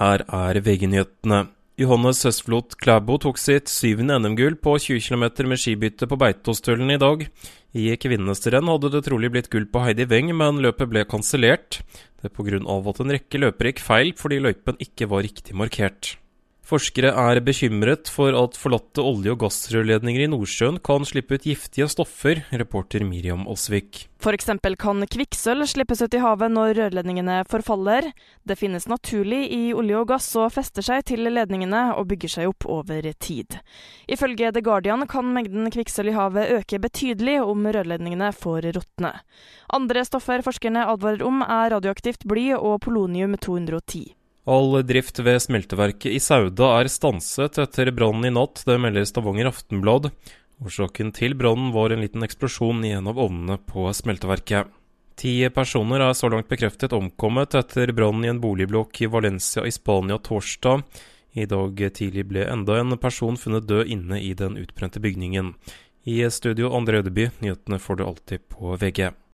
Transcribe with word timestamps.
Her 0.00 0.22
er 0.32 0.56
VG-nyhetene. 0.64 1.50
Johannes 1.76 2.22
Høstflot 2.24 2.72
Klæbo 2.80 3.18
tok 3.20 3.36
sitt 3.36 3.68
syvende 3.68 4.16
NM-gull 4.16 4.54
på 4.56 4.78
20 4.80 5.02
km 5.04 5.24
med 5.50 5.60
skibytte 5.60 6.08
på 6.08 6.16
Beitostølen 6.22 6.88
i 6.94 6.96
dag. 7.00 7.26
I 7.76 7.84
kvinnenes 8.00 8.40
renn 8.48 8.70
hadde 8.72 8.88
det 8.94 9.02
trolig 9.04 9.28
blitt 9.34 9.50
gull 9.52 9.68
på 9.68 9.82
Heidi 9.84 10.06
Weng, 10.08 10.32
men 10.32 10.62
løpet 10.64 10.88
ble 10.88 11.04
kansellert. 11.04 11.82
Det 12.16 12.30
er 12.30 12.32
pga. 12.32 12.62
at 12.64 13.00
en 13.04 13.12
rekke 13.12 13.42
løpere 13.44 13.74
gikk 13.74 13.84
feil 13.84 14.14
fordi 14.16 14.40
løypen 14.40 14.80
ikke 14.80 15.08
var 15.12 15.20
riktig 15.20 15.52
markert. 15.52 16.16
Forskere 16.70 17.10
er 17.18 17.40
bekymret 17.42 18.06
for 18.06 18.30
at 18.38 18.54
forlatte 18.54 19.02
olje- 19.02 19.32
og 19.32 19.40
gassrørledninger 19.42 20.22
i 20.22 20.28
Nordsjøen 20.30 20.76
kan 20.86 21.02
slippe 21.08 21.34
ut 21.34 21.46
giftige 21.48 21.88
stoffer, 21.90 22.44
reporter 22.54 23.02
Miriam 23.02 23.42
Aasvik. 23.50 24.04
F.eks. 24.22 24.52
kan 24.78 25.02
kvikksølv 25.10 25.66
slippes 25.66 26.04
ut 26.04 26.14
i 26.14 26.20
havet 26.22 26.52
når 26.54 26.76
rørledningene 26.78 27.40
forfaller. 27.50 28.12
Det 28.46 28.54
finnes 28.60 28.86
naturlig 28.86 29.40
i 29.50 29.72
olje 29.74 29.98
og 29.98 30.06
gass 30.12 30.28
og 30.38 30.52
fester 30.54 30.86
seg 30.86 31.02
til 31.10 31.26
ledningene 31.26 31.96
og 31.96 32.06
bygger 32.12 32.34
seg 32.36 32.52
opp 32.52 32.68
over 32.70 33.10
tid. 33.18 33.58
Ifølge 34.06 34.52
The 34.54 34.62
Guardian 34.62 35.08
kan 35.10 35.34
mengden 35.34 35.72
kvikksølv 35.74 36.12
i 36.12 36.16
havet 36.20 36.54
øke 36.60 36.78
betydelig 36.78 37.40
om 37.42 37.66
rørledningene 37.66 38.30
får 38.30 38.70
råtne. 38.78 39.16
Andre 39.74 40.06
stoffer 40.06 40.46
forskerne 40.46 40.86
advarer 40.94 41.26
om 41.26 41.42
er 41.42 41.74
radioaktivt 41.74 42.28
bly 42.30 42.52
og 42.60 42.78
polonium 42.86 43.34
210. 43.34 44.19
All 44.48 44.82
drift 44.88 45.18
ved 45.20 45.42
smelteverket 45.42 46.14
i 46.16 46.20
Sauda 46.22 46.70
er 46.80 46.88
stanset 46.88 47.58
etter 47.60 47.90
brannen 47.92 48.24
i 48.24 48.32
natt, 48.32 48.62
det 48.64 48.78
melder 48.80 49.04
Stavanger 49.04 49.50
Aftenblad. 49.50 50.08
Årsaken 50.64 51.12
til 51.16 51.36
brannen 51.36 51.74
var 51.74 51.92
en 51.92 52.00
liten 52.00 52.24
eksplosjon 52.24 52.80
i 52.88 52.94
en 52.96 53.10
av 53.10 53.20
ovnene 53.20 53.58
på 53.68 53.84
smelteverket. 53.92 54.72
Ti 55.20 55.34
personer 55.52 56.00
er 56.00 56.16
så 56.16 56.30
langt 56.32 56.48
bekreftet 56.48 56.96
omkommet 56.96 57.52
etter 57.58 57.92
brannen 57.92 58.24
i 58.24 58.32
en 58.32 58.40
boligblokk 58.40 59.02
i 59.04 59.10
Valencia 59.12 59.66
i 59.68 59.72
Spania 59.74 60.16
torsdag. 60.16 60.86
I 61.36 61.44
dag 61.46 61.84
tidlig 61.94 62.24
ble 62.32 62.48
enda 62.48 62.80
en 62.80 62.96
person 62.98 63.36
funnet 63.36 63.68
død 63.68 63.92
inne 63.92 64.22
i 64.24 64.32
den 64.34 64.56
utbrente 64.56 65.04
bygningen. 65.04 65.52
I 66.08 66.24
studio 66.32 66.72
André 66.72 67.04
Ødeby, 67.04 67.28
nyhetene 67.44 67.78
får 67.78 68.00
du 68.00 68.06
alltid 68.08 68.48
på 68.48 68.72
VG. 68.80 69.10